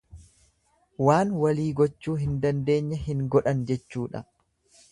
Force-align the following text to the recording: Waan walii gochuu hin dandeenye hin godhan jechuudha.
Waan 1.07 1.33
walii 1.43 1.67
gochuu 1.81 2.15
hin 2.23 2.33
dandeenye 2.47 3.01
hin 3.05 3.21
godhan 3.37 3.65
jechuudha. 3.73 4.23